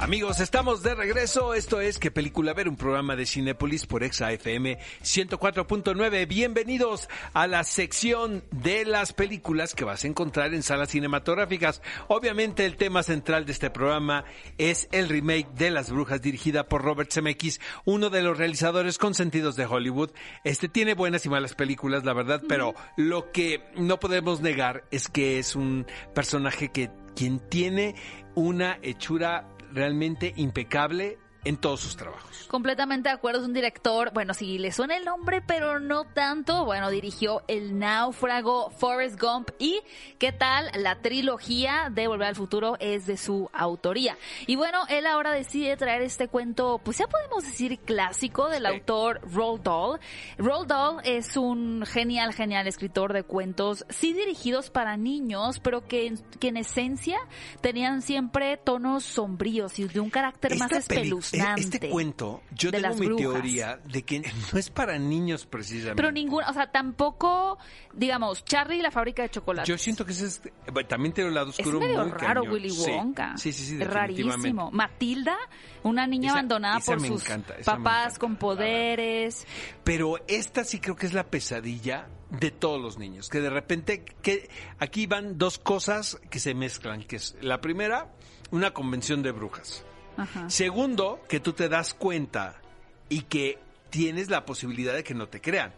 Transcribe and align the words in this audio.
Amigos, 0.00 0.40
estamos 0.40 0.82
de 0.82 0.94
regreso. 0.94 1.52
Esto 1.52 1.82
es 1.82 1.98
¿Qué 1.98 2.10
película 2.10 2.54
ver? 2.54 2.70
Un 2.70 2.76
programa 2.76 3.16
de 3.16 3.26
Cinépolis 3.26 3.84
por 3.84 4.02
Exa 4.02 4.32
FM 4.32 4.78
104.9. 5.02 6.26
Bienvenidos 6.26 7.10
a 7.34 7.46
la 7.46 7.64
sección 7.64 8.42
de 8.50 8.86
las 8.86 9.12
películas 9.12 9.74
que 9.74 9.84
vas 9.84 10.02
a 10.02 10.06
encontrar 10.06 10.54
en 10.54 10.62
salas 10.62 10.88
cinematográficas. 10.88 11.82
Obviamente 12.08 12.64
el 12.64 12.78
tema 12.78 13.02
central 13.02 13.44
de 13.44 13.52
este 13.52 13.68
programa 13.68 14.24
es 14.56 14.88
el 14.90 15.10
remake 15.10 15.52
de 15.52 15.70
Las 15.70 15.90
Brujas 15.90 16.22
dirigida 16.22 16.66
por 16.66 16.80
Robert 16.80 17.12
Zemeckis, 17.12 17.60
uno 17.84 18.08
de 18.08 18.22
los 18.22 18.38
realizadores 18.38 18.96
consentidos 18.96 19.54
de 19.54 19.66
Hollywood. 19.66 20.12
Este 20.44 20.70
tiene 20.70 20.94
buenas 20.94 21.26
y 21.26 21.28
malas 21.28 21.54
películas, 21.54 22.06
la 22.06 22.14
verdad, 22.14 22.42
pero 22.48 22.74
lo 22.96 23.30
que 23.32 23.62
no 23.76 24.00
podemos 24.00 24.40
negar 24.40 24.82
es 24.90 25.10
que 25.10 25.38
es 25.38 25.54
un 25.54 25.86
personaje 26.14 26.70
que 26.70 26.90
quien 27.14 27.38
tiene 27.50 27.96
una 28.34 28.78
hechura 28.80 29.46
realmente 29.72 30.32
impecable 30.36 31.18
en 31.44 31.56
todos 31.56 31.80
sus 31.80 31.96
trabajos. 31.96 32.44
Completamente 32.48 33.08
de 33.08 33.14
acuerdo, 33.14 33.40
es 33.40 33.46
un 33.46 33.52
director, 33.54 34.12
bueno, 34.12 34.34
si 34.34 34.58
le 34.58 34.72
suena 34.72 34.96
el 34.96 35.04
nombre, 35.04 35.40
pero 35.40 35.78
no 35.78 36.04
tanto. 36.04 36.64
Bueno, 36.64 36.90
dirigió 36.90 37.42
El 37.46 37.78
Náufrago, 37.78 38.70
Forrest 38.70 39.20
Gump 39.20 39.50
y 39.58 39.80
¿qué 40.18 40.32
tal? 40.32 40.68
La 40.74 40.96
trilogía 41.00 41.88
de 41.92 42.08
Volver 42.08 42.28
al 42.28 42.34
Futuro 42.36 42.76
es 42.80 43.06
de 43.06 43.16
su 43.16 43.48
autoría. 43.52 44.16
Y 44.48 44.56
bueno, 44.56 44.80
él 44.88 45.06
ahora 45.06 45.30
decide 45.30 45.76
traer 45.76 46.02
este 46.02 46.26
cuento, 46.28 46.80
pues 46.84 46.98
ya 46.98 47.06
podemos 47.06 47.44
decir 47.44 47.78
clásico 47.78 48.48
del 48.48 48.62
Sí. 48.64 48.68
autor 48.68 49.20
Roald 49.32 49.62
Dahl. 49.62 50.00
Roald 50.38 50.66
Dahl 50.68 50.96
es 51.04 51.36
un 51.36 51.84
genial, 51.86 52.34
genial 52.34 52.66
escritor 52.66 53.12
de 53.12 53.22
cuentos, 53.22 53.84
sí 53.90 54.12
dirigidos 54.12 54.70
para 54.70 54.96
niños, 54.96 55.60
pero 55.60 55.86
que, 55.86 56.06
en- 56.08 56.18
que 56.40 56.48
en 56.48 56.56
esencia 56.56 57.18
tenían 57.60 58.02
siempre 58.02 58.56
tonos 58.56 59.04
sombríos 59.04 59.78
y 59.78 59.84
de 59.84 60.00
un 60.00 60.10
carácter 60.10 60.56
más 60.58 60.72
Esta 60.72 60.78
espeluznante. 60.94 61.29
Este 61.32 61.88
cuento, 61.90 62.42
yo 62.52 62.70
de 62.70 62.80
tengo 62.80 62.94
mi 62.96 63.06
brujas. 63.06 63.22
teoría 63.32 63.76
de 63.84 64.02
que 64.02 64.20
no 64.52 64.58
es 64.58 64.70
para 64.70 64.98
niños 64.98 65.46
precisamente. 65.46 65.94
Pero 65.96 66.10
ninguna, 66.12 66.48
o 66.50 66.52
sea, 66.52 66.70
tampoco, 66.72 67.58
digamos, 67.94 68.44
Charlie 68.44 68.78
y 68.78 68.82
la 68.82 68.90
fábrica 68.90 69.22
de 69.22 69.30
chocolate. 69.30 69.68
Yo 69.68 69.78
siento 69.78 70.04
que 70.04 70.12
ese 70.12 70.26
es, 70.26 70.42
bueno, 70.72 70.88
también 70.88 71.12
tiene 71.14 71.28
un 71.28 71.34
lado 71.34 71.50
es 71.50 71.58
oscuro 71.58 71.80
medio 71.80 72.02
muy 72.02 72.10
raro 72.12 72.42
cañón. 72.42 72.54
Willy 72.54 72.70
Sí. 72.70 72.90
Wonka. 72.90 73.36
Sí, 73.36 73.52
sí, 73.52 73.64
sí, 73.64 73.72
Es 73.74 73.78
definitivamente. 73.80 74.32
rarísimo. 74.48 74.70
Matilda, 74.72 75.36
una 75.82 76.06
niña 76.06 76.28
Esa- 76.28 76.38
abandonada 76.38 76.78
esa 76.78 76.92
por 76.96 77.06
sus 77.06 77.22
encanta, 77.22 77.54
papás 77.64 78.18
con 78.18 78.36
poderes. 78.36 79.46
Pero 79.84 80.16
esta 80.28 80.64
sí 80.64 80.80
creo 80.80 80.96
que 80.96 81.06
es 81.06 81.12
la 81.12 81.24
pesadilla 81.30 82.08
de 82.30 82.50
todos 82.50 82.80
los 82.80 82.98
niños, 82.98 83.28
que 83.28 83.40
de 83.40 83.50
repente 83.50 84.04
que 84.22 84.48
aquí 84.78 85.06
van 85.06 85.36
dos 85.38 85.58
cosas 85.58 86.20
que 86.30 86.38
se 86.38 86.54
mezclan, 86.54 87.02
que 87.02 87.16
es 87.16 87.36
la 87.40 87.60
primera, 87.60 88.08
una 88.52 88.72
convención 88.72 89.22
de 89.22 89.32
brujas. 89.32 89.84
Ajá. 90.22 90.50
Segundo, 90.50 91.20
que 91.28 91.40
tú 91.40 91.52
te 91.52 91.68
das 91.68 91.94
cuenta 91.94 92.60
y 93.08 93.22
que 93.22 93.58
tienes 93.90 94.30
la 94.30 94.44
posibilidad 94.44 94.94
de 94.94 95.02
que 95.04 95.14
no 95.14 95.28
te 95.28 95.40
crean. 95.40 95.72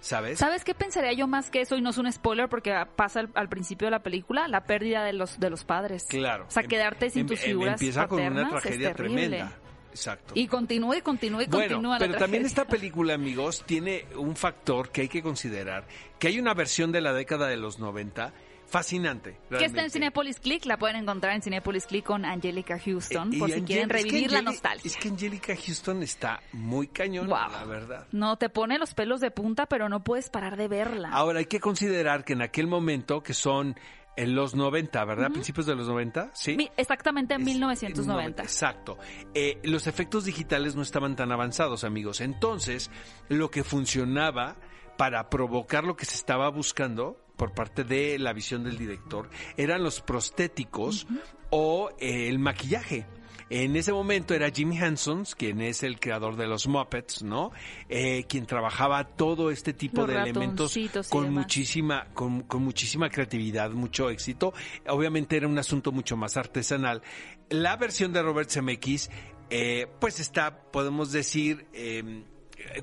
¿Sabes? 0.00 0.38
¿Sabes 0.38 0.64
qué 0.64 0.74
pensaría 0.74 1.12
yo 1.12 1.26
más 1.26 1.50
que 1.50 1.60
eso? 1.60 1.76
Y 1.76 1.82
no 1.82 1.90
es 1.90 1.98
un 1.98 2.10
spoiler 2.10 2.48
porque 2.48 2.72
pasa 2.96 3.20
al, 3.20 3.30
al 3.34 3.50
principio 3.50 3.86
de 3.86 3.90
la 3.90 4.02
película, 4.02 4.48
la 4.48 4.64
pérdida 4.64 5.04
de 5.04 5.12
los 5.12 5.38
de 5.38 5.50
los 5.50 5.64
padres. 5.64 6.06
Claro. 6.08 6.46
O 6.48 6.50
sea, 6.50 6.62
Em- 6.62 6.68
quedarte 6.70 7.10
sin 7.10 7.20
em- 7.22 7.26
tus 7.26 7.38
em- 7.40 7.44
figuras 7.50 7.74
Empieza 7.74 8.08
con 8.08 8.18
una 8.20 8.28
paternas 8.30 8.54
es 8.54 8.62
tragedia 8.62 8.94
terrible. 8.94 9.28
tremenda. 9.28 9.52
Exacto. 9.90 10.32
Y 10.36 10.46
continúe, 10.46 10.94
y 10.94 11.00
continúe, 11.02 11.42
y 11.42 11.46
Bueno, 11.48 11.68
continúa 11.68 11.98
la 11.98 12.06
pero 12.06 12.16
también 12.18 12.46
esta 12.46 12.64
película, 12.64 13.12
amigos, 13.12 13.64
tiene 13.66 14.06
un 14.16 14.36
factor 14.36 14.90
que 14.90 15.02
hay 15.02 15.08
que 15.08 15.20
considerar, 15.22 15.84
que 16.18 16.28
hay 16.28 16.38
una 16.38 16.54
versión 16.54 16.92
de 16.92 17.00
la 17.02 17.12
década 17.12 17.48
de 17.48 17.56
los 17.58 17.78
90 17.80 18.32
fascinante. 18.70 19.32
Que 19.32 19.36
está 19.38 19.54
en 19.54 19.58
realmente. 19.72 19.90
Cinepolis 19.90 20.40
Click, 20.40 20.64
la 20.64 20.78
pueden 20.78 20.96
encontrar 20.96 21.34
en 21.34 21.42
Cinepolis 21.42 21.86
Click 21.86 22.04
con 22.04 22.24
Angelica 22.24 22.78
Houston, 22.78 23.34
Eh, 23.34 23.38
por 23.38 23.48
si 23.48 23.54
Angel- 23.56 23.66
quieren 23.66 23.90
es 23.90 23.96
que 23.96 24.02
revivir 24.10 24.32
la 24.32 24.42
nostalgia. 24.42 24.88
Es 24.88 24.96
que 24.96 25.08
Angelica 25.08 25.54
Houston 25.56 26.02
está 26.02 26.40
muy 26.52 26.86
cañón, 26.88 27.28
la 27.28 27.64
verdad. 27.64 28.06
No, 28.12 28.36
te 28.36 28.48
pone 28.48 28.78
los 28.78 28.94
pelos 28.94 29.20
de 29.20 29.30
punta, 29.30 29.66
pero 29.66 29.88
no 29.88 30.02
puedes 30.04 30.30
parar 30.30 30.56
de 30.56 30.68
verla. 30.68 31.10
Ahora 31.10 31.40
hay 31.40 31.46
que 31.46 31.60
considerar 31.60 32.24
que 32.24 32.32
en 32.34 32.42
aquel 32.42 32.66
momento, 32.66 33.22
que 33.22 33.34
son 33.34 33.76
en 34.16 34.34
los 34.34 34.54
90, 34.54 35.02
¿verdad? 35.04 35.30
Principios 35.30 35.66
de 35.66 35.74
los 35.74 35.86
90, 35.88 36.30
¿sí? 36.34 36.56
Exactamente 36.76 37.34
en 37.34 37.40
Es- 37.40 37.46
1990. 37.46 38.42
Exacto. 38.42 38.98
Eh, 39.34 39.58
los 39.62 39.86
efectos 39.86 40.24
digitales 40.24 40.74
no 40.76 40.82
estaban 40.82 41.16
tan 41.16 41.32
avanzados, 41.32 41.84
amigos. 41.84 42.20
Entonces, 42.20 42.90
lo 43.28 43.50
que 43.50 43.64
funcionaba 43.64 44.56
para 44.98 45.30
provocar 45.30 45.84
lo 45.84 45.96
que 45.96 46.04
se 46.04 46.16
estaba 46.16 46.50
buscando 46.50 47.16
por 47.40 47.54
parte 47.54 47.84
de 47.84 48.18
la 48.18 48.34
visión 48.34 48.64
del 48.64 48.76
director 48.76 49.30
eran 49.56 49.82
los 49.82 50.02
prostéticos 50.02 51.06
o 51.48 51.88
eh, 51.98 52.28
el 52.28 52.38
maquillaje. 52.38 53.06
En 53.48 53.76
ese 53.76 53.94
momento 53.94 54.34
era 54.34 54.50
Jimmy 54.50 54.76
Henson, 54.76 55.24
quien 55.38 55.62
es 55.62 55.82
el 55.82 55.98
creador 55.98 56.36
de 56.36 56.46
los 56.46 56.68
Muppets, 56.68 57.22
¿no? 57.22 57.50
Eh, 57.88 58.26
quien 58.28 58.44
trabajaba 58.44 59.04
todo 59.04 59.50
este 59.50 59.72
tipo 59.72 60.02
Los 60.02 60.08
de 60.08 60.16
elementos 60.18 60.78
con 61.08 61.32
muchísima, 61.32 62.08
con, 62.12 62.42
con 62.42 62.62
muchísima 62.62 63.08
creatividad, 63.08 63.70
mucho 63.70 64.10
éxito. 64.10 64.52
Obviamente 64.86 65.38
era 65.38 65.48
un 65.48 65.58
asunto 65.58 65.92
mucho 65.92 66.18
más 66.18 66.36
artesanal. 66.36 67.00
La 67.48 67.74
versión 67.76 68.12
de 68.12 68.22
Robert 68.22 68.50
Zemeckis, 68.50 69.10
eh, 69.48 69.86
pues 69.98 70.20
está, 70.20 70.70
podemos 70.70 71.10
decir, 71.10 71.66
eh, 71.72 72.22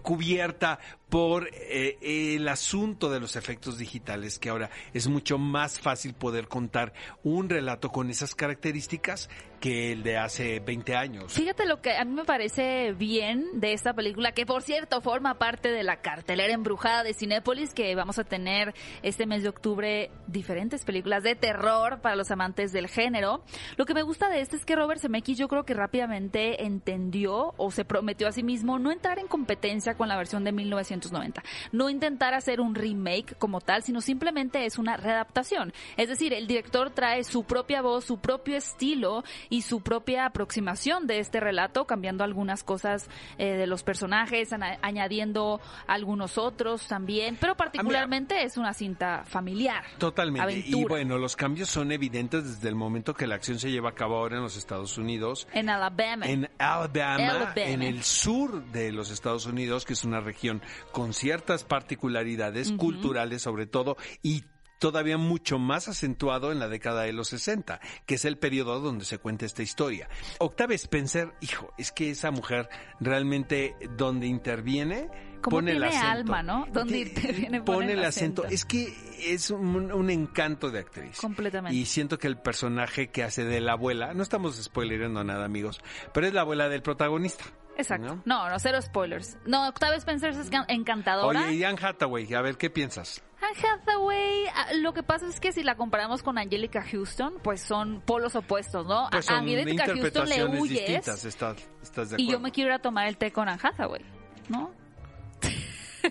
cubierta 0.02 0.80
por 1.10 1.50
eh, 1.54 1.98
el 2.36 2.48
asunto 2.48 3.10
de 3.10 3.20
los 3.20 3.36
efectos 3.36 3.78
digitales, 3.78 4.40
que 4.40 4.50
ahora 4.50 4.70
es 4.94 5.08
mucho 5.08 5.38
más 5.38 5.80
fácil 5.80 6.14
poder 6.14 6.48
contar 6.48 6.94
un 7.24 7.50
relato 7.50 7.92
con 7.92 8.10
esas 8.10 8.36
características 8.36 9.30
que 9.60 9.92
el 9.92 10.04
de 10.04 10.18
hace 10.18 10.60
20 10.60 10.96
años. 10.96 11.34
Fíjate 11.34 11.66
lo 11.66 11.82
que 11.82 11.98
a 11.98 12.06
mí 12.06 12.14
me 12.14 12.26
parece 12.26 12.94
bien 12.94 13.60
de 13.60 13.74
esta 13.74 13.94
película, 13.94 14.32
que 14.32 14.46
por 14.46 14.62
cierto 14.62 15.02
forma 15.02 15.40
parte 15.40 15.72
de 15.72 15.84
la 15.84 16.02
cartelera 16.02 16.54
embrujada 16.54 17.04
de 17.04 17.14
Cinépolis, 17.14 17.74
que 17.74 17.96
vamos 17.96 18.20
a 18.20 18.24
tener 18.24 18.76
este 19.02 19.26
mes 19.26 19.44
de 19.44 19.50
octubre 19.50 20.12
diferentes 20.28 20.86
películas 20.86 21.24
de 21.24 21.36
terror 21.36 22.02
para 22.02 22.16
los 22.16 22.30
amantes 22.32 22.72
del 22.72 22.88
género. 22.88 23.44
Lo 23.78 23.86
que 23.86 23.94
me 23.94 24.04
gusta 24.04 24.30
de 24.30 24.42
este 24.42 24.56
es 24.58 24.66
que 24.66 24.76
Robert 24.76 25.02
Zemeckis 25.02 25.38
yo 25.38 25.48
creo 25.48 25.66
que 25.66 25.74
rápidamente 25.74 26.66
entendió 26.66 27.54
o 27.58 27.72
se 27.72 27.86
prometió 27.86 28.28
a 28.28 28.32
sí 28.32 28.44
mismo 28.44 28.78
no 28.80 28.92
entrar 28.92 29.20
en 29.20 29.28
competencia 29.28 29.96
con 29.96 30.08
la 30.08 30.18
versión 30.18 30.44
de 30.44 30.52
1990, 30.98 31.44
no 31.72 31.90
intentar 31.90 32.34
hacer 32.34 32.60
un 32.60 32.76
remake 32.76 33.36
como 33.38 33.62
tal, 33.62 33.84
sino 33.84 34.02
simplemente 34.02 34.66
es 34.66 34.78
una 34.78 34.98
readaptación. 34.98 35.74
Es 35.96 36.10
decir, 36.10 36.34
el 36.34 36.48
director 36.48 36.92
trae 36.92 37.24
su 37.24 37.44
propia 37.44 37.82
voz, 37.82 38.06
su 38.06 38.20
propio 38.20 38.58
estilo 38.58 39.24
y 39.50 39.62
su 39.62 39.82
propia 39.82 40.26
aproximación 40.26 41.08
de 41.08 41.20
este 41.20 41.40
relato, 41.40 41.86
cambiando 41.86 42.24
algunas 42.24 42.64
cosas 42.64 43.10
eh, 43.38 43.54
de 43.54 43.68
los 43.68 43.84
personajes, 43.84 44.50
añadiendo 44.82 45.62
algunos 45.88 46.38
otros 46.38 46.88
también, 46.88 47.38
pero 47.40 47.56
particularmente 47.56 48.44
es 48.44 48.58
una 48.58 48.74
cinta 48.74 49.24
familiar. 49.26 49.84
Totalmente. 49.98 50.64
Y 50.66 50.84
bueno, 50.84 51.18
los 51.18 51.36
cambios 51.36 51.70
son 51.70 51.92
evidentes 51.92 52.44
desde 52.44 52.70
el 52.70 52.76
momento 52.76 53.14
que 53.14 53.28
la 53.28 53.36
acción 53.36 53.60
se 53.60 53.72
lleva 53.72 53.90
a 53.90 53.94
cabo 53.94 54.18
ahora 54.18 54.38
en 54.38 54.44
los 54.44 54.58
Estados 54.58 54.98
Unidos. 54.98 55.48
En 55.54 55.70
Alabama. 55.70 56.26
En 56.26 56.50
Alabama, 56.58 57.16
Alabama. 57.16 57.54
en 57.56 57.82
el 57.82 58.04
sur 58.04 58.64
de 58.72 58.92
los 58.92 59.12
Estados 59.12 59.46
Unidos, 59.46 59.86
que 59.86 59.94
es 59.94 60.04
una 60.04 60.20
región 60.20 60.62
con 60.92 61.14
ciertas 61.14 61.64
particularidades 61.64 62.72
culturales 62.72 63.42
sobre 63.42 63.66
todo 63.68 63.98
y 64.24 64.44
todavía 64.80 65.18
mucho 65.18 65.60
más 65.60 65.88
acentuado 65.88 66.52
en 66.52 66.60
la 66.60 66.68
década 66.68 67.04
de 67.04 67.14
los 67.14 67.30
60, 67.30 67.80
que 68.06 68.16
es 68.16 68.26
el 68.26 68.38
periodo 68.38 68.80
donde 68.80 69.06
se 69.06 69.18
cuenta 69.18 69.46
esta 69.46 69.64
historia. 69.64 70.10
Octavia 70.40 70.76
Spencer, 70.76 71.34
hijo, 71.42 71.74
es 71.78 71.92
que 71.92 72.12
esa 72.12 72.32
mujer 72.32 72.70
realmente 73.00 73.76
donde 73.98 74.28
interviene 74.28 75.10
Como 75.42 75.58
pone 75.58 75.72
el 75.72 75.84
acento. 75.84 76.06
alma, 76.08 76.44
¿no? 76.44 76.68
Donde 76.72 77.00
interviene, 77.00 77.62
pone 77.62 77.94
el 77.94 78.04
acento. 78.04 78.44
acento. 78.44 78.54
Es 78.54 78.66
que 78.66 78.94
es 79.34 79.50
un, 79.50 79.92
un 79.92 80.10
encanto 80.10 80.70
de 80.70 80.80
actriz. 80.80 81.18
Completamente. 81.20 81.76
Y 81.76 81.86
siento 81.86 82.18
que 82.18 82.28
el 82.28 82.38
personaje 82.38 83.10
que 83.10 83.24
hace 83.24 83.44
de 83.44 83.62
la 83.62 83.74
abuela, 83.74 84.14
no 84.14 84.24
estamos 84.24 84.56
spoilerando 84.62 85.24
nada, 85.24 85.46
amigos, 85.46 85.82
pero 86.14 86.28
es 86.28 86.34
la 86.34 86.42
abuela 86.42 86.70
del 86.70 86.82
protagonista. 86.82 87.46
Exacto. 87.78 88.22
¿no? 88.26 88.50
No, 88.50 88.60
cero 88.60 88.82
spoilers. 88.82 89.38
No, 89.46 89.68
Octavia 89.68 89.98
Spencer 89.98 90.32
es 90.32 90.50
can- 90.50 90.66
encantadora. 90.68 91.46
Oye, 91.46 91.54
y 91.56 91.64
Anne 91.64 91.78
Hathaway, 91.82 92.34
a 92.34 92.42
ver 92.42 92.58
qué 92.58 92.70
piensas. 92.70 93.22
Anne 93.40 93.68
Hathaway, 93.70 94.46
ah, 94.54 94.74
lo 94.76 94.94
que 94.94 95.04
pasa 95.04 95.28
es 95.28 95.40
que 95.40 95.52
si 95.52 95.62
la 95.64 95.76
comparamos 95.76 96.24
con 96.24 96.38
Angelica 96.40 96.82
Houston, 96.82 97.36
pues 97.44 97.62
son 97.62 98.02
polos 98.02 98.36
opuestos, 98.36 98.86
¿no? 98.88 99.08
Pues 99.12 99.30
a 99.30 99.38
Angelica 99.38 99.86
Houston 99.86 100.28
le 100.28 100.46
huyes 100.46 100.70
distintas, 100.70 101.24
estás, 101.24 101.58
estás 101.84 102.10
de 102.10 102.16
y 102.22 102.28
yo 102.32 102.40
me 102.40 102.52
quiero 102.52 102.70
ir 102.72 102.74
a 102.76 102.80
tomar 102.80 103.08
el 103.08 103.18
té 103.18 103.32
con 103.32 103.48
Anne 103.48 103.60
Hathaway, 103.62 104.04
¿no? 104.50 104.72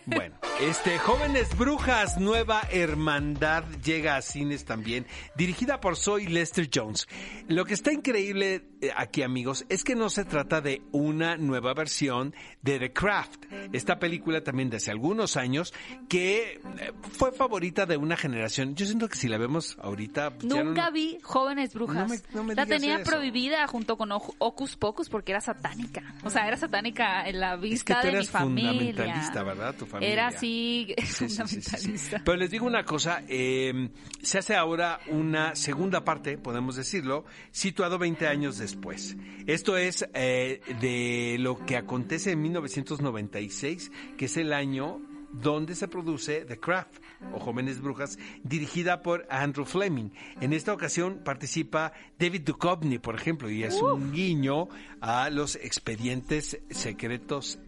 Bueno, 0.06 0.36
Este, 0.60 0.98
Jóvenes 0.98 1.54
Brujas, 1.58 2.18
Nueva 2.18 2.62
Hermandad 2.72 3.64
llega 3.84 4.16
a 4.16 4.22
cines 4.22 4.64
también, 4.64 5.06
dirigida 5.36 5.80
por 5.80 5.96
Zoe 5.96 6.30
Lester 6.30 6.70
Jones. 6.74 7.06
Lo 7.46 7.66
que 7.66 7.74
está 7.74 7.92
increíble 7.92 8.64
eh, 8.80 8.90
aquí, 8.96 9.20
amigos, 9.22 9.66
es 9.68 9.84
que 9.84 9.94
no 9.94 10.08
se 10.08 10.24
trata 10.24 10.62
de 10.62 10.80
una 10.92 11.36
nueva 11.36 11.74
versión 11.74 12.34
de 12.62 12.78
The 12.78 12.92
Craft, 12.94 13.44
esta 13.74 13.98
película 13.98 14.42
también 14.42 14.70
de 14.70 14.78
hace 14.78 14.90
algunos 14.90 15.36
años 15.36 15.74
que 16.08 16.54
eh, 16.54 16.92
fue 17.12 17.32
favorita 17.32 17.84
de 17.84 17.98
una 17.98 18.16
generación. 18.16 18.74
Yo 18.76 18.86
siento 18.86 19.08
que 19.10 19.16
si 19.16 19.28
la 19.28 19.36
vemos 19.36 19.76
ahorita... 19.78 20.30
pues, 20.38 20.44
Nunca 20.46 20.88
vi 20.88 21.18
Jóvenes 21.22 21.74
Brujas. 21.74 21.96
No 21.96 22.06
me- 22.08 22.20
no 22.32 22.44
me 22.44 22.54
la 22.54 22.64
tenía 22.64 22.96
eso. 23.00 23.10
prohibida 23.10 23.66
junto 23.66 23.98
con 23.98 24.08
Oc- 24.10 24.34
Ocus 24.38 24.76
Pocus 24.76 25.10
porque 25.10 25.32
era 25.32 25.42
satánica. 25.42 26.14
O 26.24 26.30
sea, 26.30 26.48
era 26.48 26.56
satánica 26.56 27.28
en 27.28 27.40
la 27.40 27.54
Es 27.56 27.60
que 27.60 27.66
vista 27.68 28.00
tú 28.00 28.06
de 28.06 28.12
mi 28.12 28.16
eras 28.16 28.30
familia. 28.30 28.70
fundamentalista, 28.72 29.42
¿verdad? 29.42 29.74
Tu 29.74 29.84
familia. 29.84 30.12
Era 30.12 30.26
así, 30.28 30.45
Sí, 31.06 31.28
sí. 31.28 31.28
fundamentalista. 31.28 32.22
Pero 32.25 32.37
les 32.37 32.50
digo 32.50 32.66
una 32.66 32.84
cosa, 32.84 33.22
eh, 33.28 33.90
se 34.22 34.38
hace 34.38 34.54
ahora 34.54 35.00
una 35.08 35.54
segunda 35.54 36.04
parte, 36.04 36.38
podemos 36.38 36.76
decirlo, 36.76 37.25
situado 37.50 37.98
20 37.98 38.26
años 38.26 38.58
después. 38.58 39.16
Esto 39.46 39.76
es 39.76 40.06
eh, 40.14 40.60
de 40.81 41.37
lo 41.38 41.64
que 41.64 41.76
acontece 41.76 42.32
en 42.32 42.43
1996, 42.43 43.90
que 44.16 44.26
es 44.26 44.37
el 44.37 44.52
año 44.52 45.00
donde 45.32 45.75
se 45.75 45.88
produce 45.88 46.44
The 46.44 46.58
Craft 46.58 46.99
o 47.32 47.38
Jóvenes 47.38 47.81
Brujas, 47.81 48.19
dirigida 48.42 49.02
por 49.02 49.26
Andrew 49.31 49.64
Fleming. 49.64 50.10
En 50.40 50.52
esta 50.52 50.72
ocasión 50.72 51.20
participa 51.25 51.92
David 52.19 52.42
Duchovny, 52.42 52.99
por 52.99 53.14
ejemplo, 53.14 53.50
y 53.50 53.64
es 53.64 53.81
un 53.81 54.12
guiño 54.12 54.69
a 55.00 55.31
los 55.31 55.56
expedientes 55.56 56.58
secretos 56.70 57.58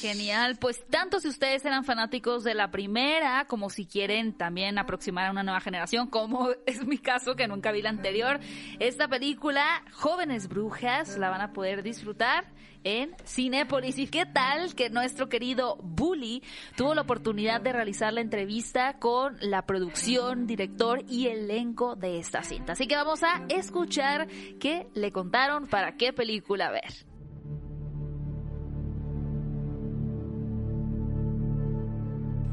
Genial, 0.00 0.56
pues 0.58 0.84
tanto 0.88 1.18
si 1.18 1.28
ustedes 1.28 1.64
eran 1.64 1.84
fanáticos 1.84 2.44
de 2.44 2.54
la 2.54 2.70
primera, 2.70 3.46
como 3.46 3.70
si 3.70 3.86
quieren 3.86 4.34
también 4.34 4.78
aproximar 4.78 5.26
a 5.26 5.30
una 5.30 5.42
nueva 5.42 5.60
generación, 5.60 6.08
como 6.08 6.50
es 6.66 6.86
mi 6.86 6.98
caso 6.98 7.36
que 7.36 7.48
nunca 7.48 7.72
vi 7.72 7.82
la 7.82 7.90
anterior, 7.90 8.38
esta 8.78 9.08
película, 9.08 9.82
Jóvenes 9.92 10.48
Brujas, 10.48 11.16
la 11.16 11.30
van 11.30 11.40
a 11.40 11.52
poder 11.52 11.82
disfrutar 11.82 12.46
en 12.84 13.14
Cinépolis. 13.26 13.98
¿Y 13.98 14.06
qué 14.06 14.26
tal 14.26 14.74
que 14.74 14.90
nuestro 14.90 15.28
querido 15.28 15.76
Bully 15.82 16.42
tuvo 16.76 16.94
la 16.94 17.02
oportunidad 17.02 17.60
de 17.60 17.72
realizar 17.72 18.12
la 18.12 18.20
entrevista 18.20 18.98
con 18.98 19.36
la 19.40 19.66
producción, 19.66 20.46
director 20.46 21.02
y 21.08 21.28
elenco 21.28 21.96
de 21.96 22.18
esta 22.18 22.42
cinta? 22.42 22.72
Así 22.72 22.86
que 22.86 22.96
vamos 22.96 23.22
a 23.22 23.44
escuchar 23.48 24.28
qué 24.58 24.86
le 24.94 25.12
contaron 25.12 25.66
para 25.66 25.96
qué 25.96 26.12
película 26.12 26.70
ver. 26.70 27.09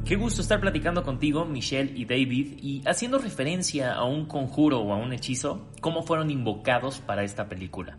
Qué 0.08 0.16
gusto 0.16 0.42
estar 0.42 0.62
platicando 0.62 1.04
contigo, 1.04 1.44
Michelle 1.44 1.92
y 1.94 2.06
David, 2.06 2.60
y 2.62 2.82
haciendo 2.88 3.20
referencia 3.20 3.94
a 3.94 4.06
un 4.06 4.26
conjuro 4.26 4.80
o 4.80 4.94
a 4.94 4.96
un 4.96 5.12
hechizo, 5.12 5.68
¿cómo 5.82 6.02
fueron 6.02 6.32
invocados 6.32 7.00
para 7.00 7.26
esta 7.26 7.50
película? 7.50 7.98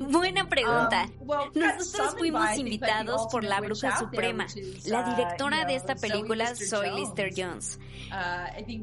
Buena 0.00 0.48
pregunta. 0.48 1.08
Um, 1.20 1.28
Nosotros 1.54 2.16
fuimos 2.18 2.58
invitados 2.58 3.28
por 3.30 3.44
la 3.44 3.60
bruja 3.60 3.96
suprema, 3.96 4.48
la 4.86 5.02
uh, 5.02 5.10
directora 5.14 5.64
de 5.66 5.76
esta 5.76 5.94
película, 5.94 6.46
Jones. 6.46 6.94
Lister 6.96 7.30
Jones. 7.36 7.78
Uh, 8.10 8.82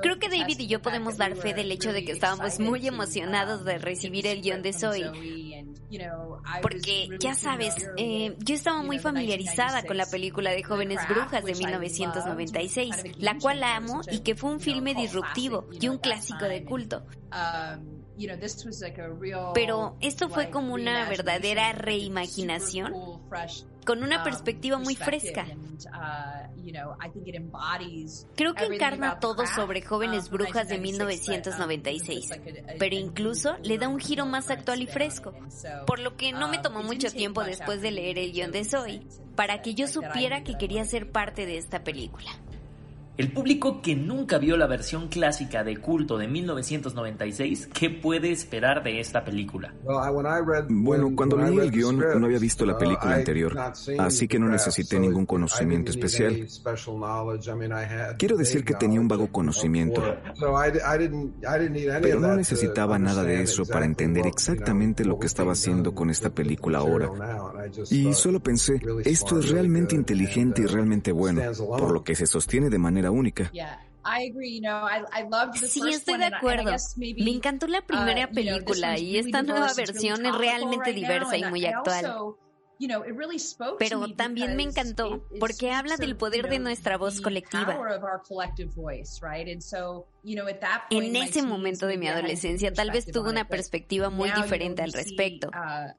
Creo 0.00 0.18
que 0.18 0.30
David 0.30 0.58
y 0.58 0.66
yo 0.68 0.80
podemos 0.80 1.18
dar 1.18 1.36
fe 1.36 1.52
del 1.52 1.70
hecho 1.70 1.92
de 1.92 2.02
que 2.02 2.12
estábamos 2.12 2.60
muy 2.60 2.80
to, 2.80 2.86
emocionados 2.86 3.60
um, 3.60 3.66
de 3.66 3.76
recibir 3.76 4.26
el 4.26 4.40
guion 4.40 4.62
de 4.62 4.72
secret 4.72 5.12
Porque 6.60 7.08
ya 7.18 7.34
sabes, 7.34 7.74
eh, 7.96 8.34
yo 8.38 8.54
estaba 8.54 8.82
muy 8.82 8.98
familiarizada 8.98 9.82
con 9.84 9.96
la 9.96 10.04
1996 10.04 10.10
película 10.10 10.50
de 10.50 10.62
Jóvenes 10.62 11.00
Brujas 11.08 11.44
de 11.44 11.52
which 11.52 11.60
I 11.60 11.70
loved, 11.70 11.82
which 11.82 12.00
was 12.00 12.52
kind 12.52 12.54
1996, 12.54 12.98
of 12.98 13.04
a 13.04 13.24
la 13.24 13.38
cual 13.38 13.62
amo 13.64 14.00
y 14.10 14.20
que 14.20 14.34
fue 14.34 14.50
un 14.50 14.60
filme 14.60 14.94
disruptivo 14.94 15.68
y 15.80 15.88
un 15.88 15.98
clásico 15.98 16.44
de 16.44 16.64
culto. 16.64 17.04
Pero 19.54 19.96
esto 20.00 20.28
fue 20.28 20.50
como 20.50 20.74
una 20.74 21.08
verdadera 21.08 21.72
reimaginación 21.72 22.92
con 23.84 24.02
una 24.04 24.18
um, 24.18 24.24
perspectiva 24.24 24.78
muy 24.78 24.94
fresca. 24.96 25.44
uh, 25.46 26.48
Creo 28.36 28.54
que 28.54 28.64
encarna 28.76 29.18
todo 29.20 29.44
sobre 29.46 29.82
Jóvenes 29.82 30.30
Brujas 30.30 30.68
de 30.68 30.78
1996, 30.78 31.48
but, 31.48 31.58
um, 31.58 31.68
1996, 31.68 32.18
it's 32.18 32.30
like 32.30 32.50
a- 32.50 32.72
a- 32.74 32.78
pero 32.78 32.94
incluso 32.96 33.56
le 33.62 33.78
da 33.78 33.88
un 33.88 33.98
giro 33.98 34.26
más 34.26 34.50
actual 34.50 34.82
y 34.82 34.86
fresco, 34.86 35.32
por 35.86 35.98
lo 35.98 36.16
que 36.16 36.32
no 36.32 36.48
me 36.48 36.58
um, 36.58 36.62
tomó 36.62 36.82
mucho 36.82 37.10
tiempo 37.10 37.42
después 37.42 37.80
de 37.82 37.90
leer 37.90 38.18
el 38.18 38.32
guion 38.32 38.52
de 38.52 38.64
Zoe 38.64 39.00
para 39.34 39.62
que 39.62 39.74
yo 39.74 39.88
supiera 39.88 40.44
que 40.44 40.56
quería 40.58 40.84
ser 40.84 41.10
parte 41.10 41.46
de 41.46 41.56
esta 41.58 41.82
película. 41.82 42.30
El 43.18 43.30
público 43.30 43.82
que 43.82 43.94
nunca 43.94 44.38
vio 44.38 44.56
la 44.56 44.66
versión 44.66 45.08
clásica 45.08 45.62
de 45.62 45.76
culto 45.76 46.16
de 46.16 46.28
1996, 46.28 47.68
¿qué 47.74 47.90
puede 47.90 48.32
esperar 48.32 48.82
de 48.82 49.00
esta 49.00 49.22
película? 49.22 49.74
Bueno, 50.70 51.12
cuando 51.14 51.36
leí 51.36 51.58
el 51.58 51.70
guion 51.70 51.98
no 51.98 52.24
había 52.24 52.38
visto 52.38 52.64
la 52.64 52.78
película 52.78 53.14
anterior, 53.14 53.54
así 53.98 54.26
que 54.26 54.38
no 54.38 54.48
necesité 54.48 54.98
ningún 54.98 55.26
conocimiento 55.26 55.90
especial. 55.90 56.46
Quiero 58.16 58.36
decir 58.38 58.64
que 58.64 58.74
tenía 58.74 58.98
un 58.98 59.08
vago 59.08 59.26
conocimiento, 59.30 60.02
pero 62.00 62.20
no 62.20 62.34
necesitaba 62.34 62.98
nada 62.98 63.24
de 63.24 63.42
eso 63.42 63.66
para 63.66 63.84
entender 63.84 64.26
exactamente 64.26 65.04
lo 65.04 65.18
que 65.18 65.26
estaba 65.26 65.52
haciendo 65.52 65.94
con 65.94 66.08
esta 66.08 66.30
película 66.30 66.78
ahora. 66.78 67.10
Y 67.90 68.14
solo 68.14 68.40
pensé, 68.40 68.80
esto 69.04 69.38
es 69.38 69.50
realmente 69.50 69.94
inteligente 69.94 70.62
y 70.62 70.66
realmente 70.66 71.12
bueno, 71.12 71.42
por 71.58 71.92
lo 71.92 72.02
que 72.02 72.14
se 72.14 72.26
sostiene 72.26 72.70
de 72.70 72.78
manera 72.78 73.01
única. 73.10 73.50
Yeah, 73.52 73.78
I 74.04 74.28
agree. 74.30 74.54
You 74.54 74.62
know, 74.62 74.86
I, 74.86 75.04
I 75.12 75.22
loved 75.22 75.60
the 75.60 75.68
Sí, 75.68 75.82
estoy 75.88 76.18
de 76.18 76.26
acuerdo. 76.26 76.74
Me 76.96 77.30
encantó 77.30 77.66
la 77.66 77.82
primera 77.82 78.24
uh, 78.24 78.28
this 78.28 78.34
película 78.34 78.98
y 78.98 79.16
really 79.16 79.28
esta 79.28 79.42
nueva 79.42 79.72
versión 79.74 80.26
es 80.26 80.34
realmente 80.36 80.92
diversa 80.92 81.36
y 81.36 81.42
and 81.42 81.50
muy 81.50 81.66
actual. 81.66 82.06
also, 82.06 82.38
you 82.78 82.88
know, 82.88 83.02
it 83.04 83.16
really 83.16 83.38
spoke 83.38 83.72
to 83.72 83.78
Pero 83.78 84.14
también 84.14 84.56
me 84.56 84.64
because 84.64 84.80
encantó 84.80 85.24
porque 85.38 85.70
habla 85.70 85.96
del 85.96 86.12
of, 86.12 86.18
poder 86.18 86.48
de 86.48 86.58
nuestra 86.58 86.96
voz 86.98 87.20
colectiva. 87.20 87.76
So, 90.24 90.86
En 90.90 91.12
my 91.12 91.22
ese 91.24 91.42
momento 91.42 91.86
de 91.86 91.98
mi 91.98 92.06
adolescencia 92.06 92.72
tal 92.72 92.90
vez 92.90 93.04
perspective 93.06 93.20
tuve 93.20 93.30
una 93.30 93.40
it, 93.40 93.46
but 93.46 93.50
perspectiva 93.50 94.10
muy 94.10 94.30
diferente 94.30 94.82
al 94.82 94.92
see, 94.92 94.98
respecto. 95.02 95.48
uh, 95.48 95.92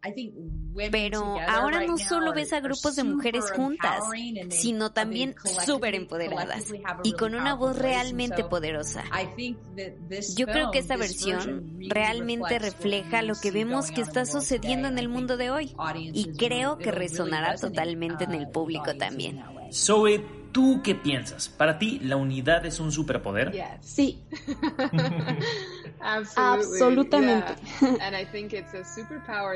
Pero 0.92 1.20
together 1.22 1.50
ahora 1.50 1.86
no 1.86 1.98
solo 1.98 2.34
ves 2.34 2.54
a 2.54 2.60
grupos 2.62 2.96
de 2.96 3.04
mujeres 3.04 3.52
juntas, 3.52 4.04
sino 4.50 4.92
también 4.92 5.36
súper 5.66 5.96
empoderadas 5.96 6.72
y 6.74 6.74
really 6.74 7.12
con 7.18 7.36
una 7.36 7.56
powerful 7.58 7.68
voz 7.74 7.78
realmente 7.78 8.42
so, 8.44 8.50
poderosa. 8.50 9.04
I 9.12 9.28
think 9.36 9.58
that 9.76 9.94
this 10.10 10.36
Yo 10.36 10.46
creo 10.48 10.72
que 10.72 10.80
esta 10.80 10.96
versión 10.98 11.38
version 11.38 11.74
really 11.78 11.90
realmente 11.90 12.60
reflects 12.60 12.74
what 12.76 12.84
refleja 12.84 13.22
we 13.22 13.28
lo 13.28 13.34
que 13.36 13.42
see 13.42 13.52
vemos 13.52 13.92
que 13.92 14.02
está 14.02 14.24
the 14.24 14.32
world 14.32 14.42
sucediendo 14.44 14.88
en 14.88 14.94
today. 14.96 15.06
el 15.06 15.10
I 15.12 15.14
mundo 15.14 15.34
think 15.38 15.42
de 15.42 15.52
hoy 15.52 15.76
y 16.14 16.26
will- 16.26 16.38
creo 16.38 16.78
que 16.78 16.92
resonará 16.92 17.52
resonate, 17.52 17.76
totalmente 17.76 18.24
en 18.24 18.30
uh, 18.32 18.34
el 18.36 18.46
with 18.46 18.52
público 18.52 18.96
también. 18.96 19.38
way. 19.54 19.72
Zoe, 19.74 20.26
¿tú 20.54 20.82
qué 20.84 20.96
piensas? 20.96 21.50
¿Para 21.50 21.78
ti 21.78 22.00
la 22.00 22.16
unidad 22.16 22.66
es 22.66 22.80
un 22.80 22.92
superpoder? 22.92 23.52
Sí, 23.82 24.24
Absolutamente. 26.00 27.56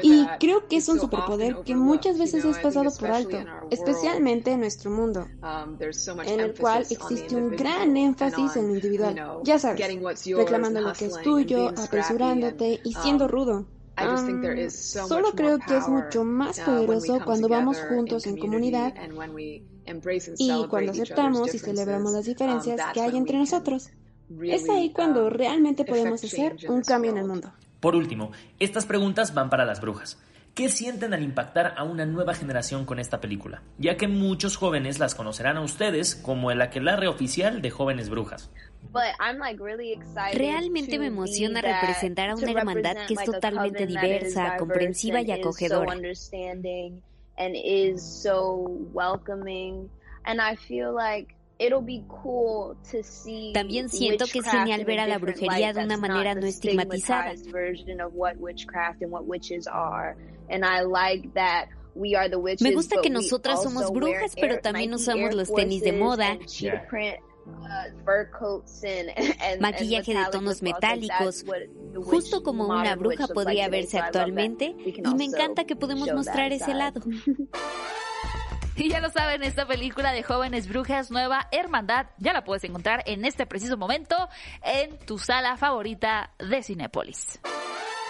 y 0.01 0.25
creo 0.39 0.67
que 0.67 0.77
es 0.77 0.89
un 0.89 0.99
superpoder 0.99 1.57
que 1.63 1.75
muchas 1.75 2.17
veces 2.17 2.43
es 2.43 2.57
pasado 2.57 2.89
por 2.99 3.11
alto, 3.11 3.37
especialmente 3.69 4.51
en 4.51 4.59
nuestro 4.61 4.91
mundo, 4.91 5.27
en 6.25 6.39
el 6.39 6.53
cual 6.55 6.85
existe 6.89 7.35
un 7.35 7.51
gran 7.51 7.95
énfasis 7.95 8.55
en 8.55 8.67
lo 8.67 8.75
individual. 8.75 9.41
Ya 9.43 9.59
sabes, 9.59 9.79
reclamando 10.35 10.81
lo 10.81 10.93
que 10.93 11.05
es 11.05 11.21
tuyo, 11.21 11.69
apresurándote 11.69 12.81
y 12.83 12.93
siendo 12.93 13.27
rudo. 13.27 13.65
Um, 13.99 14.69
solo 14.69 15.31
creo 15.31 15.57
que 15.57 15.75
es 15.75 15.87
mucho 15.87 16.23
más 16.23 16.59
poderoso 16.59 17.19
cuando 17.25 17.49
vamos 17.49 17.79
juntos 17.89 18.27
en 18.27 18.37
comunidad 18.37 18.93
y 20.37 20.67
cuando 20.67 20.91
aceptamos 20.91 21.53
y 21.53 21.59
celebramos 21.59 22.11
las 22.13 22.25
diferencias 22.25 22.81
que 22.93 23.01
hay 23.01 23.17
entre 23.17 23.37
nosotros. 23.37 23.89
Es 24.43 24.69
ahí 24.69 24.91
cuando 24.91 25.29
realmente 25.29 25.85
podemos 25.85 26.23
hacer 26.23 26.57
un 26.67 26.81
cambio 26.81 27.11
en 27.11 27.17
el 27.17 27.25
mundo. 27.25 27.51
Por 27.79 27.95
último, 27.95 28.31
estas 28.59 28.85
preguntas 28.85 29.33
van 29.33 29.49
para 29.49 29.65
las 29.65 29.79
brujas. 29.79 30.17
¿Qué 30.57 30.69
sienten 30.69 31.13
al 31.13 31.21
impactar 31.21 31.75
a 31.77 31.83
una 31.83 32.07
nueva 32.07 32.33
generación 32.33 32.85
con 32.85 32.97
esta 32.97 33.21
película? 33.21 33.61
Ya 33.77 33.95
que 33.95 34.07
muchos 34.07 34.57
jóvenes 34.57 34.97
las 34.97 35.13
conocerán 35.13 35.57
a 35.57 35.61
ustedes 35.61 36.15
como 36.15 36.49
el 36.49 36.59
aquelarre 36.63 37.07
oficial 37.07 37.61
de 37.61 37.69
jóvenes 37.69 38.09
brujas. 38.09 38.49
Realmente 40.33 40.97
me 40.97 41.05
emociona 41.05 41.61
representar 41.61 42.31
a 42.31 42.35
una 42.35 42.51
hermandad 42.51 43.05
que 43.07 43.13
es 43.13 43.23
totalmente 43.23 43.85
diversa, 43.85 44.57
comprensiva 44.57 45.21
y 45.21 45.31
acogedora. 45.31 45.95
También 53.53 53.89
siento 53.89 54.25
que 54.25 54.39
es 54.39 54.45
genial 54.45 54.85
ver 54.85 54.99
a 54.99 55.07
la 55.07 55.17
brujería 55.17 55.73
de 55.73 55.83
una 55.83 55.97
manera 55.97 56.35
no 56.35 56.45
estigmatizada. 56.45 57.33
Me 62.61 62.75
gusta 62.75 63.01
que 63.01 63.09
nosotras 63.09 63.63
somos 63.63 63.91
brujas, 63.91 64.33
pero 64.39 64.59
también 64.59 64.93
usamos 64.93 65.33
los 65.33 65.51
tenis 65.53 65.81
de 65.81 65.93
moda. 65.93 66.37
Maquillaje 69.59 70.13
de 70.13 70.25
tonos 70.31 70.61
metálicos, 70.61 71.45
justo 72.03 72.43
como 72.43 72.67
una 72.67 72.95
bruja 72.95 73.27
podría 73.27 73.69
verse 73.69 73.99
actualmente, 73.99 74.75
y 74.85 75.15
me 75.15 75.25
encanta 75.25 75.65
que 75.65 75.75
podemos 75.75 76.11
mostrar 76.13 76.51
ese 76.51 76.73
lado. 76.73 77.01
Y 78.79 78.89
ya 78.89 78.99
lo 78.99 79.09
saben, 79.09 79.41
esta 79.41 79.65
película 79.65 80.11
de 80.11 80.21
jóvenes 80.21 80.69
brujas, 80.69 81.09
nueva 81.09 81.47
Hermandad, 81.51 82.07
ya 82.19 82.31
la 82.31 82.43
puedes 82.43 82.63
encontrar 82.63 83.01
en 83.07 83.25
este 83.25 83.47
preciso 83.47 83.75
momento 83.75 84.15
en 84.61 84.99
tu 84.99 85.17
sala 85.17 85.57
favorita 85.57 86.31
de 86.37 86.61
Cinépolis. 86.61 87.39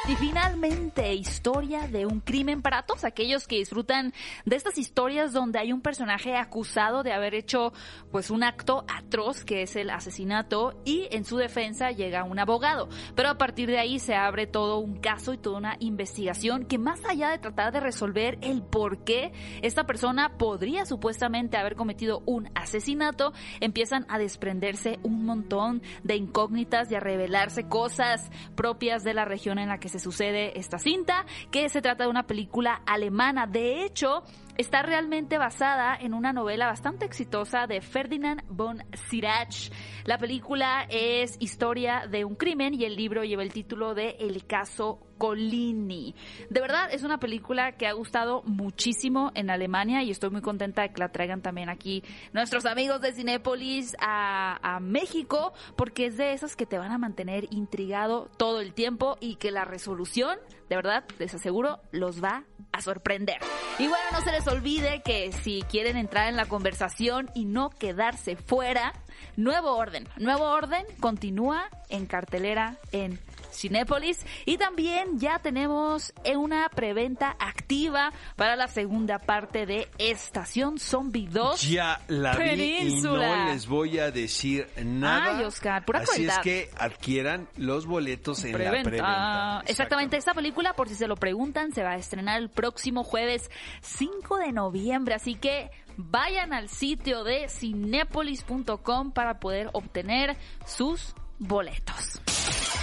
Y 0.07 0.15
finalmente, 0.15 1.13
historia 1.15 1.89
de 1.89 2.05
un 2.05 2.21
crimen 2.21 2.61
para 2.61 2.83
todos 2.83 3.03
aquellos 3.03 3.45
que 3.45 3.57
disfrutan 3.57 4.13
de 4.45 4.55
estas 4.55 4.77
historias 4.77 5.33
donde 5.33 5.59
hay 5.59 5.73
un 5.73 5.81
personaje 5.81 6.37
acusado 6.37 7.03
de 7.03 7.11
haber 7.11 7.35
hecho 7.35 7.73
pues 8.09 8.29
un 8.29 8.41
acto 8.41 8.85
atroz 8.87 9.43
que 9.43 9.63
es 9.63 9.75
el 9.75 9.89
asesinato 9.89 10.81
y 10.85 11.09
en 11.11 11.25
su 11.25 11.35
defensa 11.35 11.91
llega 11.91 12.23
un 12.23 12.39
abogado. 12.39 12.87
Pero 13.15 13.27
a 13.27 13.37
partir 13.37 13.67
de 13.67 13.79
ahí 13.79 13.99
se 13.99 14.15
abre 14.15 14.47
todo 14.47 14.79
un 14.79 14.95
caso 14.95 15.33
y 15.33 15.37
toda 15.37 15.57
una 15.57 15.75
investigación 15.79 16.63
que 16.63 16.77
más 16.77 17.03
allá 17.03 17.29
de 17.29 17.39
tratar 17.39 17.73
de 17.73 17.81
resolver 17.81 18.37
el 18.41 18.63
por 18.63 19.03
qué 19.03 19.33
esta 19.61 19.85
persona 19.85 20.37
podría 20.37 20.85
supuestamente 20.85 21.57
haber 21.57 21.75
cometido 21.75 22.23
un 22.25 22.49
asesinato, 22.55 23.33
empiezan 23.59 24.05
a 24.07 24.19
desprenderse 24.19 24.99
un 25.03 25.25
montón 25.25 25.81
de 26.05 26.15
incógnitas 26.15 26.89
y 26.89 26.95
a 26.95 27.01
revelarse 27.01 27.67
cosas 27.67 28.31
propias 28.55 29.03
de 29.03 29.13
la 29.13 29.25
región 29.25 29.59
en 29.59 29.67
la 29.67 29.79
que 29.79 29.89
se 29.89 29.96
sucede 29.99 30.57
esta 30.59 30.79
cinta, 30.79 31.25
que 31.51 31.69
se 31.69 31.81
trata 31.81 32.03
de 32.03 32.09
una 32.09 32.27
película 32.27 32.81
alemana. 32.85 33.47
De 33.47 33.83
hecho, 33.83 34.23
está 34.57 34.81
realmente 34.81 35.37
basada 35.37 35.95
en 35.95 36.13
una 36.13 36.33
novela 36.33 36.65
bastante 36.65 37.05
exitosa 37.05 37.67
de 37.67 37.81
Ferdinand 37.81 38.43
von 38.47 38.83
Sirach. 39.09 39.71
La 40.03 40.17
película 40.17 40.87
es 40.89 41.37
historia 41.39 42.07
de 42.09 42.25
un 42.25 42.35
crimen 42.35 42.73
y 42.73 42.85
el 42.85 42.95
libro 42.95 43.23
lleva 43.23 43.43
el 43.43 43.53
título 43.53 43.93
de 43.93 44.17
El 44.19 44.45
caso 44.47 44.99
Colini. 45.17 46.15
De 46.49 46.61
verdad, 46.61 46.89
es 46.91 47.03
una 47.03 47.19
película 47.19 47.73
que 47.73 47.87
ha 47.87 47.93
gustado 47.93 48.43
muchísimo 48.43 49.31
en 49.35 49.49
Alemania 49.49 50.03
y 50.03 50.11
estoy 50.11 50.29
muy 50.29 50.41
contenta 50.41 50.83
de 50.83 50.89
que 50.91 50.99
la 50.99 51.09
traigan 51.09 51.41
también 51.41 51.69
aquí 51.69 52.03
nuestros 52.33 52.65
amigos 52.65 53.01
de 53.01 53.13
Cinépolis 53.13 53.95
a, 53.99 54.75
a 54.75 54.79
México, 54.79 55.53
porque 55.75 56.07
es 56.07 56.17
de 56.17 56.33
esas 56.33 56.55
que 56.55 56.65
te 56.65 56.77
van 56.77 56.91
a 56.91 56.97
mantener 56.97 57.47
intrigado 57.51 58.29
todo 58.37 58.61
el 58.61 58.73
tiempo 58.73 59.17
y 59.19 59.35
que 59.35 59.51
la 59.51 59.65
resolución, 59.65 60.37
de 60.69 60.75
verdad, 60.75 61.03
les 61.19 61.33
aseguro, 61.33 61.79
los 61.91 62.23
va 62.23 62.45
a 62.71 62.81
sorprender. 62.81 63.37
Y 63.79 63.87
bueno, 63.87 64.05
no 64.11 64.21
se 64.21 64.31
les 64.31 64.46
olvide 64.47 65.01
que 65.03 65.31
si 65.31 65.63
quieren 65.63 65.97
entrar 65.97 66.27
en 66.29 66.35
la 66.35 66.45
conversación 66.45 67.29
y 67.35 67.45
no 67.45 67.69
quedarse 67.69 68.35
fuera, 68.35 68.93
Nuevo 69.35 69.75
Orden. 69.75 70.07
Nuevo 70.17 70.45
Orden 70.45 70.85
continúa 70.99 71.69
en 71.89 72.05
cartelera 72.05 72.77
en 72.91 73.19
Cinépolis. 73.57 74.25
Y 74.45 74.57
también 74.57 75.19
ya 75.19 75.39
tenemos 75.39 76.13
una 76.35 76.69
preventa 76.69 77.35
activa 77.39 78.11
para 78.35 78.55
la 78.55 78.67
segunda 78.67 79.19
parte 79.19 79.65
de 79.65 79.87
Estación 79.97 80.79
Zombie 80.79 81.27
2. 81.29 81.61
Ya 81.69 81.99
la 82.07 82.35
vi 82.35 82.77
y 82.77 83.01
no 83.01 83.17
les 83.17 83.67
voy 83.67 83.99
a 83.99 84.11
decir 84.11 84.67
nada. 84.83 85.37
Ay, 85.37 85.45
Oscar, 85.45 85.83
pura 85.85 85.99
Así 85.99 86.25
es 86.25 86.37
que 86.39 86.69
adquieran 86.77 87.47
los 87.57 87.85
boletos 87.85 88.43
en 88.43 88.51
la 88.53 88.71
preventa. 88.83 89.63
Exactamente, 89.65 90.17
esta 90.17 90.33
película, 90.33 90.73
por 90.73 90.87
si 90.89 90.95
se 90.95 91.07
lo 91.07 91.15
preguntan, 91.15 91.73
se 91.73 91.83
va 91.83 91.91
a 91.91 91.95
estrenar 91.95 92.39
el 92.39 92.49
próximo 92.49 93.03
jueves 93.03 93.49
5 93.81 94.36
de 94.37 94.51
noviembre. 94.51 95.15
Así 95.15 95.35
que 95.35 95.71
vayan 95.97 96.53
al 96.53 96.69
sitio 96.69 97.23
de 97.23 97.49
cinepolis.com 97.49 99.11
para 99.11 99.39
poder 99.39 99.69
obtener 99.73 100.37
sus 100.65 101.13
boletos. 101.39 102.21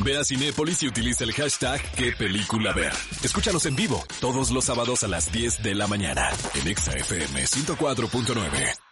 Ve 0.05 0.19
a 0.19 0.25
Cinépolis 0.25 0.83
y 0.83 0.89
utiliza 0.89 1.25
el 1.25 1.33
hashtag 1.33 1.81
qué 1.97 2.13
película 2.13 2.73
ver. 2.73 2.93
Escúchanos 3.23 3.65
en 3.67 3.77
vivo 3.77 4.03
todos 4.21 4.51
los 4.51 4.65
sábados 4.65 5.05
a 5.05 5.09
las 5.09 5.31
10 5.31 5.63
de 5.63 5.75
la 5.75 5.87
mañana 5.87 6.29
en 6.55 6.69
ExaFM 6.69 7.45
104.9. 7.45 8.84